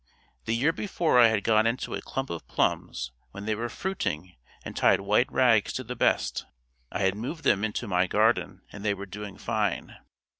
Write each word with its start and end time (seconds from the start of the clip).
The 0.45 0.55
year 0.55 0.73
before 0.73 1.19
I 1.19 1.27
had 1.27 1.43
gone 1.43 1.67
into 1.67 1.93
a 1.93 2.01
clump 2.01 2.31
of 2.31 2.47
plums 2.47 3.11
when 3.33 3.45
they 3.45 3.53
were 3.53 3.69
fruiting 3.69 4.35
and 4.65 4.75
tied 4.75 5.01
white 5.01 5.31
rags 5.31 5.71
to 5.73 5.83
the 5.83 5.95
best. 5.95 6.47
I 6.91 7.01
had 7.01 7.13
moved 7.13 7.43
them 7.43 7.63
into 7.63 7.87
my 7.87 8.07
garden 8.07 8.63
and 8.71 8.83
they 8.83 8.95
were 8.95 9.05
doing 9.05 9.37
fine. 9.37 9.97